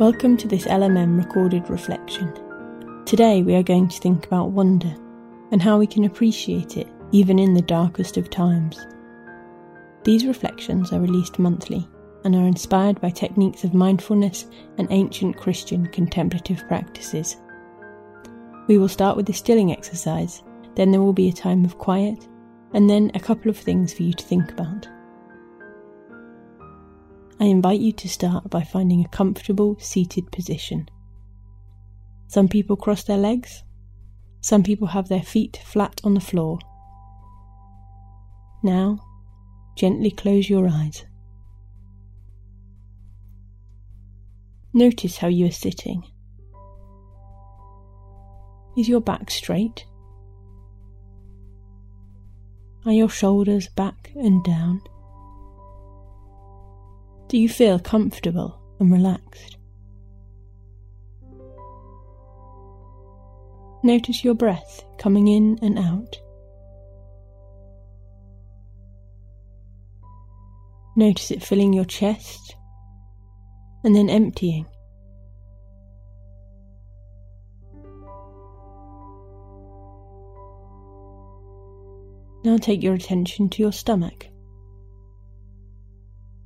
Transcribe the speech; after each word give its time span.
Welcome 0.00 0.38
to 0.38 0.48
this 0.48 0.64
LMM 0.64 1.18
recorded 1.18 1.68
reflection. 1.68 2.32
Today 3.04 3.42
we 3.42 3.54
are 3.54 3.62
going 3.62 3.86
to 3.86 4.00
think 4.00 4.24
about 4.24 4.50
wonder 4.50 4.96
and 5.52 5.60
how 5.60 5.76
we 5.76 5.86
can 5.86 6.04
appreciate 6.04 6.78
it 6.78 6.88
even 7.12 7.38
in 7.38 7.52
the 7.52 7.60
darkest 7.60 8.16
of 8.16 8.30
times. 8.30 8.78
These 10.04 10.24
reflections 10.24 10.90
are 10.94 11.00
released 11.00 11.38
monthly 11.38 11.86
and 12.24 12.34
are 12.34 12.46
inspired 12.46 12.98
by 13.02 13.10
techniques 13.10 13.62
of 13.62 13.74
mindfulness 13.74 14.46
and 14.78 14.88
ancient 14.90 15.36
Christian 15.36 15.84
contemplative 15.88 16.66
practices. 16.66 17.36
We 18.68 18.78
will 18.78 18.88
start 18.88 19.18
with 19.18 19.28
a 19.28 19.34
stilling 19.34 19.70
exercise, 19.70 20.42
then 20.76 20.92
there 20.92 21.02
will 21.02 21.12
be 21.12 21.28
a 21.28 21.32
time 21.34 21.62
of 21.62 21.76
quiet, 21.76 22.26
and 22.72 22.88
then 22.88 23.10
a 23.12 23.20
couple 23.20 23.50
of 23.50 23.58
things 23.58 23.92
for 23.92 24.02
you 24.02 24.14
to 24.14 24.24
think 24.24 24.50
about. 24.50 24.88
I 27.40 27.46
invite 27.46 27.80
you 27.80 27.92
to 27.92 28.08
start 28.08 28.50
by 28.50 28.62
finding 28.62 29.02
a 29.02 29.08
comfortable 29.08 29.78
seated 29.80 30.30
position. 30.30 30.90
Some 32.28 32.48
people 32.48 32.76
cross 32.76 33.02
their 33.04 33.16
legs, 33.16 33.64
some 34.42 34.62
people 34.62 34.88
have 34.88 35.08
their 35.08 35.22
feet 35.22 35.58
flat 35.64 36.02
on 36.04 36.12
the 36.12 36.20
floor. 36.20 36.58
Now, 38.62 39.00
gently 39.74 40.10
close 40.10 40.50
your 40.50 40.68
eyes. 40.68 41.06
Notice 44.74 45.16
how 45.16 45.28
you 45.28 45.46
are 45.46 45.50
sitting. 45.50 46.04
Is 48.76 48.86
your 48.86 49.00
back 49.00 49.30
straight? 49.30 49.86
Are 52.84 52.92
your 52.92 53.08
shoulders 53.08 53.68
back 53.68 54.12
and 54.14 54.44
down? 54.44 54.82
Do 57.30 57.38
you 57.38 57.48
feel 57.48 57.78
comfortable 57.78 58.60
and 58.80 58.90
relaxed? 58.90 59.56
Notice 63.84 64.24
your 64.24 64.34
breath 64.34 64.84
coming 64.98 65.28
in 65.28 65.56
and 65.62 65.78
out. 65.78 66.20
Notice 70.96 71.30
it 71.30 71.40
filling 71.40 71.72
your 71.72 71.84
chest 71.84 72.56
and 73.84 73.94
then 73.94 74.10
emptying. 74.10 74.66
Now 82.42 82.56
take 82.56 82.82
your 82.82 82.94
attention 82.94 83.48
to 83.50 83.62
your 83.62 83.72
stomach. 83.72 84.26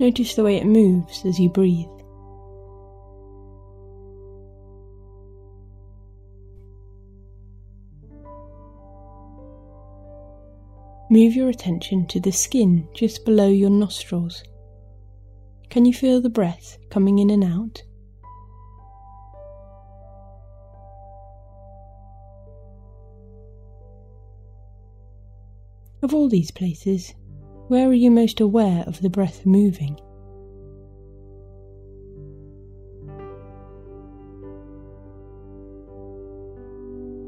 Notice 0.00 0.34
the 0.34 0.42
way 0.42 0.56
it 0.56 0.64
moves 0.64 1.26
as 1.26 1.38
you 1.38 1.50
breathe. 1.50 1.84
Move 11.10 11.34
your 11.34 11.50
attention 11.50 12.06
to 12.06 12.18
the 12.18 12.32
skin 12.32 12.88
just 12.94 13.26
below 13.26 13.48
your 13.48 13.68
nostrils. 13.68 14.42
Can 15.68 15.84
you 15.84 15.92
feel 15.92 16.22
the 16.22 16.30
breath 16.30 16.78
coming 16.88 17.18
in 17.18 17.28
and 17.28 17.44
out? 17.44 17.82
Of 26.02 26.14
all 26.14 26.30
these 26.30 26.50
places, 26.50 27.12
where 27.70 27.88
are 27.88 27.94
you 27.94 28.10
most 28.10 28.40
aware 28.40 28.82
of 28.88 29.00
the 29.00 29.08
breath 29.08 29.46
moving? 29.46 29.96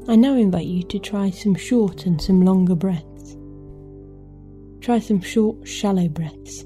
I 0.05 0.17
now 0.17 0.33
invite 0.33 0.65
you 0.65 0.83
to 0.83 0.99
try 0.99 1.29
some 1.29 1.55
short 1.55 2.05
and 2.05 2.21
some 2.21 2.41
longer 2.41 2.75
breaths. 2.75 3.37
Try 4.81 4.99
some 4.99 5.21
short, 5.21 5.65
shallow 5.65 6.09
breaths. 6.09 6.63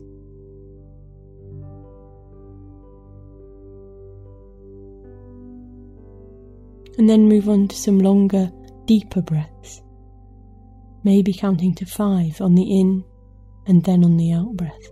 And 6.98 7.08
then 7.08 7.30
move 7.30 7.48
on 7.48 7.68
to 7.68 7.76
some 7.76 8.00
longer, 8.00 8.52
deeper 8.86 9.22
breaths. 9.22 9.84
Maybe 11.04 11.32
counting 11.32 11.76
to 11.76 11.86
five 11.86 12.42
on 12.42 12.56
the 12.56 12.64
in 12.64 13.04
and 13.68 13.84
then 13.84 14.04
on 14.04 14.18
the 14.18 14.32
out 14.32 14.56
breath. 14.56 14.92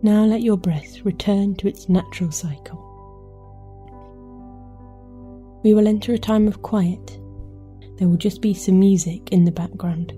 Now 0.00 0.24
let 0.24 0.42
your 0.42 0.56
breath 0.56 1.04
return 1.04 1.56
to 1.56 1.66
its 1.66 1.88
natural 1.88 2.30
cycle. 2.30 2.84
We 5.64 5.74
will 5.74 5.88
enter 5.88 6.12
a 6.12 6.18
time 6.18 6.46
of 6.46 6.62
quiet. 6.62 7.18
There 7.96 8.06
will 8.06 8.16
just 8.16 8.40
be 8.40 8.54
some 8.54 8.78
music 8.78 9.32
in 9.32 9.44
the 9.44 9.50
background. 9.50 10.12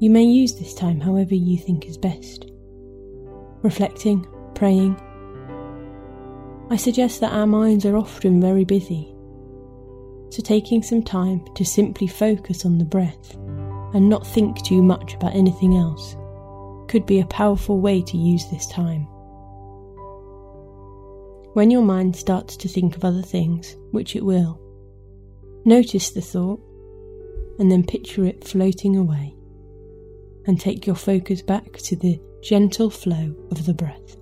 You 0.00 0.10
may 0.10 0.24
use 0.24 0.54
this 0.54 0.74
time 0.74 1.00
however 1.00 1.34
you 1.34 1.56
think 1.56 1.86
is 1.86 1.96
best. 1.96 2.50
Reflecting, 3.62 4.26
praying. 4.54 5.00
I 6.68 6.76
suggest 6.76 7.20
that 7.20 7.32
our 7.32 7.46
minds 7.46 7.86
are 7.86 7.96
often 7.96 8.40
very 8.40 8.64
busy, 8.64 9.14
so 10.30 10.42
taking 10.42 10.82
some 10.82 11.02
time 11.02 11.44
to 11.54 11.64
simply 11.64 12.08
focus 12.08 12.66
on 12.66 12.78
the 12.78 12.84
breath 12.84 13.34
and 13.94 14.08
not 14.08 14.26
think 14.26 14.62
too 14.64 14.82
much 14.82 15.14
about 15.14 15.34
anything 15.34 15.76
else 15.76 16.16
could 16.88 17.06
be 17.06 17.20
a 17.20 17.26
powerful 17.26 17.80
way 17.80 18.02
to 18.02 18.16
use 18.16 18.50
this 18.50 18.66
time. 18.66 19.02
When 21.54 21.70
your 21.70 21.82
mind 21.82 22.16
starts 22.16 22.56
to 22.56 22.68
think 22.68 22.96
of 22.96 23.04
other 23.04 23.22
things, 23.22 23.76
which 23.92 24.16
it 24.16 24.24
will, 24.24 24.60
notice 25.64 26.10
the 26.10 26.20
thought 26.20 26.60
and 27.60 27.70
then 27.70 27.86
picture 27.86 28.24
it 28.24 28.42
floating 28.42 28.96
away 28.96 29.36
and 30.46 30.60
take 30.60 30.86
your 30.86 30.96
focus 30.96 31.42
back 31.42 31.72
to 31.78 31.96
the 31.96 32.20
gentle 32.42 32.90
flow 32.90 33.34
of 33.50 33.66
the 33.66 33.74
breath. 33.74 34.16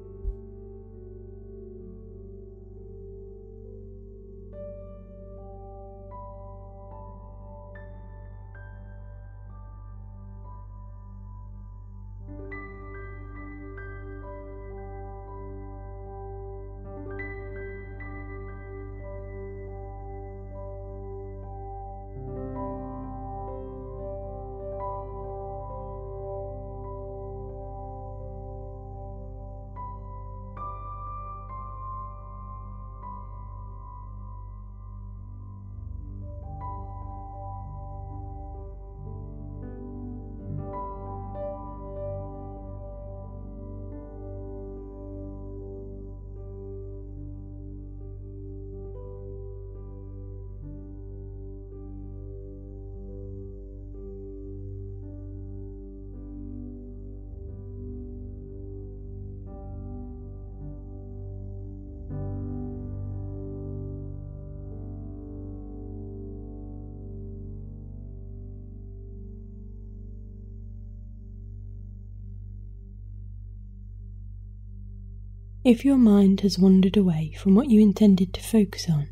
If 75.65 75.85
your 75.85 75.97
mind 75.97 76.41
has 76.41 76.59
wandered 76.59 76.97
away 76.97 77.37
from 77.39 77.55
what 77.55 77.71
you 77.71 77.81
intended 77.81 78.35
to 78.35 78.41
focus 78.41 78.89
on, 78.91 79.09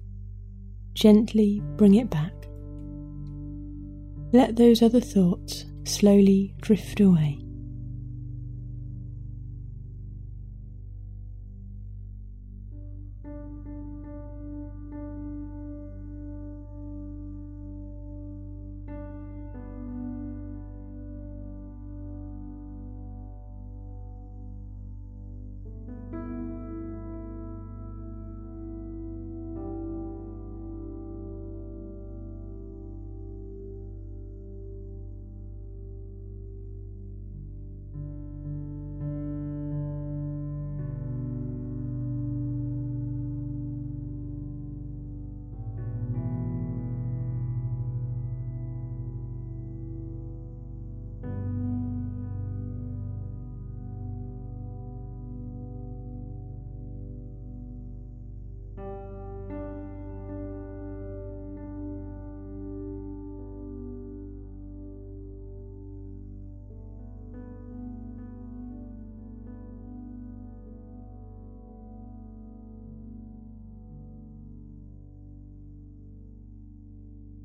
gently 0.94 1.62
bring 1.76 1.94
it 1.94 2.10
back. 2.10 2.32
Let 4.32 4.56
those 4.56 4.82
other 4.82 5.00
thoughts 5.00 5.66
slowly 5.84 6.56
drift 6.60 6.98
away. 6.98 7.38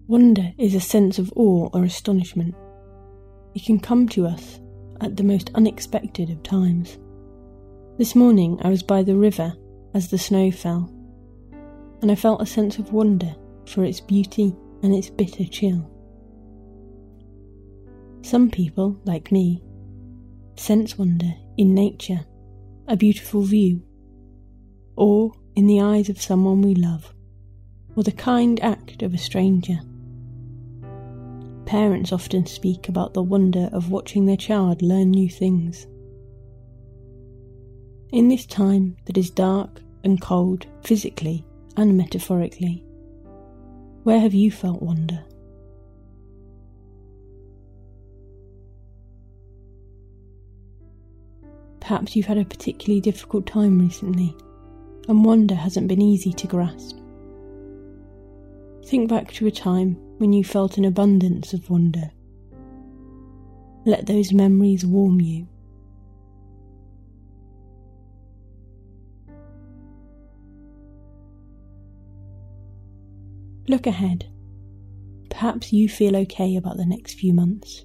Wonder 0.07 0.54
is 0.60 0.75
a 0.75 0.80
sense 0.80 1.18
of 1.18 1.34
awe 1.36 1.68
or 1.74 1.84
astonishment. 1.84 2.54
It 3.56 3.66
can 3.66 3.80
come 3.80 4.07
to 4.10 4.28
us 4.28 4.60
at 5.02 5.18
the 5.18 5.24
most 5.24 5.50
unexpected 5.56 6.30
of 6.30 6.44
times. 6.44 7.00
This 7.98 8.13
morning 8.13 8.60
I 8.63 8.69
was 8.69 8.84
by 8.84 9.02
the 9.02 9.16
river 9.16 9.56
as 9.96 10.12
the 10.12 10.19
snow 10.19 10.52
fell, 10.52 10.94
and 12.04 12.12
I 12.12 12.16
felt 12.16 12.40
a 12.40 12.46
sense 12.46 12.78
of 12.78 12.94
wonder 12.94 13.36
for 13.66 13.84
its 13.84 14.00
beauty 14.00 14.56
and 14.84 14.94
its 14.94 15.10
bitter 15.10 15.46
chill. 15.46 15.90
Some 18.22 18.51
people, 18.51 19.01
like 19.06 19.31
me, 19.31 19.63
sense 20.56 21.00
wonder 21.00 21.34
in 21.58 21.74
nature, 21.74 22.24
a 22.88 22.96
beautiful 22.96 23.42
view, 23.42 23.81
or 24.98 25.31
in 25.56 25.66
the 25.66 25.81
eyes 25.81 26.10
of 26.10 26.22
someone 26.22 26.62
we 26.62 26.75
love, 26.75 27.12
or 27.96 28.04
the 28.04 28.12
kind 28.12 28.62
act 28.62 29.01
of 29.01 29.12
a 29.12 29.18
stranger. 29.18 29.80
Parents 31.65 32.12
often 32.12 32.45
speak 32.45 32.89
about 32.89 33.13
the 33.13 33.23
wonder 33.23 33.69
of 33.73 33.89
watching 33.89 34.25
their 34.25 34.38
child 34.38 34.81
learn 34.81 35.12
new 35.12 35.29
things. 35.29 35.88
In 38.12 38.27
this 38.27 38.45
time 38.45 38.95
that 39.06 39.17
is 39.17 39.31
dark 39.31 39.81
and 40.03 40.21
cold, 40.21 40.67
physically 40.83 41.44
and 41.75 41.97
metaphorically, 41.97 42.83
where 44.03 44.19
have 44.19 44.35
you 44.35 44.51
felt 44.51 44.81
wonder? 44.81 45.25
Perhaps 51.79 52.15
you've 52.15 52.27
had 52.27 52.38
a 52.38 52.45
particularly 52.45 53.01
difficult 53.01 53.47
time 53.47 53.79
recently, 53.79 54.35
and 55.07 55.25
wonder 55.25 55.56
hasn't 55.56 55.88
been 55.88 56.01
easy 56.01 56.31
to 56.33 56.47
grasp. 56.47 56.97
Think 58.86 59.10
back 59.10 59.32
to 59.34 59.48
a 59.48 59.52
time 59.52 59.96
when 60.20 60.32
you 60.32 60.44
felt 60.44 60.78
an 60.78 60.86
abundance 60.86 61.54
of 61.54 61.70
wonder. 61.72 62.12
Let 63.84 64.06
those 64.06 64.32
memories 64.32 64.86
warm 64.86 65.20
you. 65.20 65.48
Look 73.68 73.88
ahead. 73.88 74.28
Perhaps 75.32 75.74
you 75.74 75.90
feel 75.90 76.16
okay 76.18 76.56
about 76.56 76.78
the 76.78 76.86
next 76.86 77.16
few 77.16 77.34
months. 77.34 77.84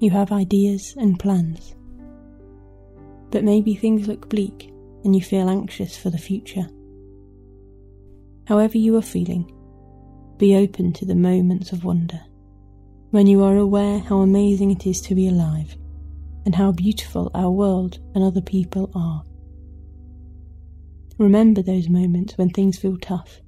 You 0.00 0.10
have 0.10 0.32
ideas 0.32 0.94
and 0.98 1.18
plans. 1.18 1.74
But 3.30 3.42
maybe 3.42 3.74
things 3.74 4.06
look 4.06 4.28
bleak 4.28 4.70
and 5.02 5.16
you 5.16 5.22
feel 5.22 5.48
anxious 5.48 5.96
for 5.96 6.10
the 6.10 6.18
future. 6.18 6.68
However, 8.46 8.76
you 8.76 8.96
are 8.96 9.02
feeling, 9.02 9.50
be 10.38 10.56
open 10.56 10.92
to 10.92 11.06
the 11.06 11.14
moments 11.14 11.72
of 11.72 11.84
wonder 11.84 12.20
when 13.10 13.26
you 13.26 13.42
are 13.42 13.56
aware 13.56 13.98
how 13.98 14.18
amazing 14.18 14.70
it 14.70 14.86
is 14.86 15.00
to 15.00 15.14
be 15.14 15.28
alive 15.28 15.76
and 16.44 16.54
how 16.54 16.72
beautiful 16.72 17.30
our 17.34 17.50
world 17.50 17.98
and 18.14 18.22
other 18.22 18.42
people 18.42 18.90
are. 18.94 19.24
Remember 21.18 21.62
those 21.62 21.88
moments 21.88 22.36
when 22.36 22.50
things 22.50 22.78
feel 22.78 22.98
tough 22.98 23.40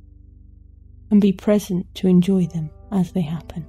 and 1.11 1.21
be 1.21 1.33
present 1.33 1.87
to 1.97 2.09
enjoy 2.09 2.47
them 2.47 2.71
as 2.91 3.13
they 3.13 3.21
happen. 3.21 3.67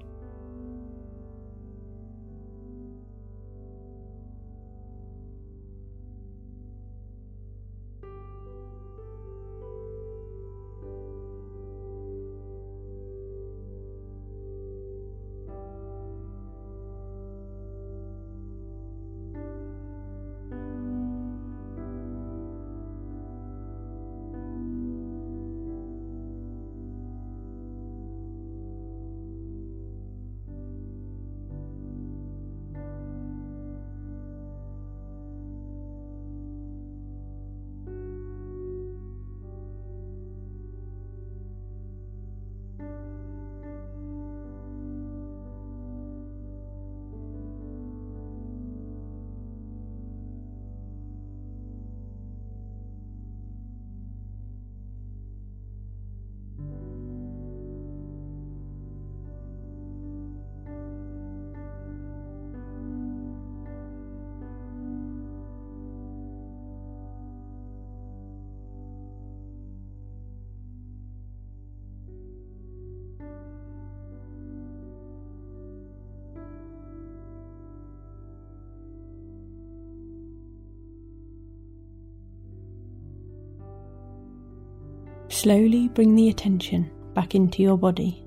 Slowly 85.29 85.87
bring 85.89 86.15
the 86.15 86.27
attention 86.29 86.91
back 87.13 87.35
into 87.35 87.61
your 87.61 87.77
body. 87.77 88.25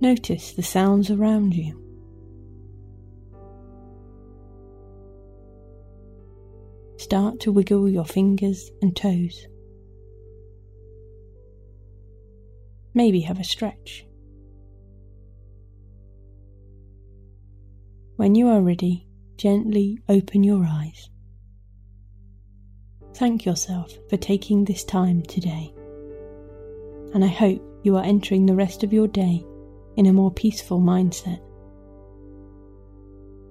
Notice 0.00 0.52
the 0.52 0.62
sounds 0.62 1.10
around 1.10 1.54
you. 1.54 1.84
Start 6.96 7.38
to 7.40 7.52
wiggle 7.52 7.88
your 7.88 8.04
fingers 8.04 8.70
and 8.82 8.96
toes. 8.96 9.46
Maybe 12.94 13.20
have 13.20 13.38
a 13.38 13.44
stretch. 13.44 14.04
When 18.16 18.34
you 18.34 18.48
are 18.48 18.60
ready, 18.60 19.06
gently 19.36 19.98
open 20.08 20.42
your 20.42 20.64
eyes. 20.64 21.08
Thank 23.14 23.44
yourself 23.44 23.92
for 24.08 24.16
taking 24.16 24.64
this 24.64 24.84
time 24.84 25.22
today. 25.22 25.74
And 27.14 27.24
I 27.24 27.28
hope 27.28 27.60
you 27.82 27.96
are 27.96 28.04
entering 28.04 28.46
the 28.46 28.54
rest 28.54 28.84
of 28.84 28.92
your 28.92 29.08
day 29.08 29.44
in 29.96 30.06
a 30.06 30.12
more 30.12 30.30
peaceful 30.30 30.80
mindset. 30.80 31.40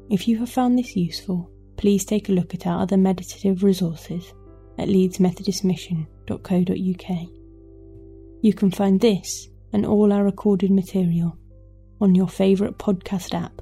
If 0.09 0.25
you 0.27 0.37
have 0.37 0.49
found 0.49 0.79
this 0.79 0.95
useful, 0.95 1.51
please 1.75 2.05
take 2.05 2.29
a 2.29 2.33
look 2.33 2.53
at 2.53 2.65
our 2.65 2.81
other 2.81 2.95
meditative 2.97 3.63
resources 3.63 4.33
at 4.77 4.87
leedsmethodistmission.co.uk. 4.87 7.29
You 8.41 8.53
can 8.53 8.71
find 8.71 9.01
this 9.01 9.49
and 9.73 9.85
all 9.85 10.13
our 10.13 10.23
recorded 10.23 10.71
material 10.71 11.37
on 11.99 12.15
your 12.15 12.29
favourite 12.29 12.77
podcast 12.77 13.33
app. 13.33 13.61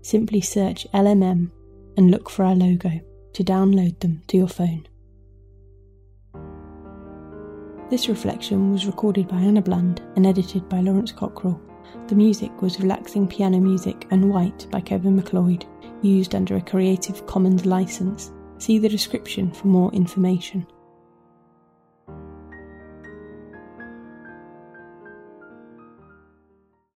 Simply 0.00 0.40
search 0.40 0.86
LMM 0.94 1.50
and 1.96 2.10
look 2.10 2.30
for 2.30 2.44
our 2.44 2.54
logo 2.54 3.00
to 3.34 3.44
download 3.44 4.00
them 4.00 4.22
to 4.28 4.36
your 4.36 4.48
phone. 4.48 4.86
This 7.90 8.10
reflection 8.10 8.70
was 8.70 8.84
recorded 8.84 9.28
by 9.28 9.38
Anna 9.38 9.62
Bland 9.62 10.02
and 10.14 10.26
edited 10.26 10.68
by 10.68 10.80
Lawrence 10.80 11.10
Cockrell. 11.10 11.58
The 12.08 12.14
music 12.14 12.60
was 12.60 12.78
Relaxing 12.80 13.26
Piano 13.26 13.60
Music 13.60 14.06
and 14.10 14.28
White 14.28 14.66
by 14.70 14.82
Kevin 14.82 15.16
MacLeod, 15.16 15.64
used 16.02 16.34
under 16.34 16.56
a 16.56 16.60
Creative 16.60 17.26
Commons 17.26 17.64
license. 17.64 18.30
See 18.58 18.78
the 18.78 18.90
description 18.90 19.50
for 19.50 19.68
more 19.68 19.90
information. 19.92 20.66